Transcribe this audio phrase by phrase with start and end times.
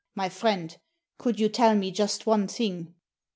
[0.15, 0.75] "My friend,
[1.19, 2.95] could you tell me just one thing